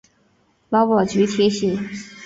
[0.69, 1.77] 劳保局提醒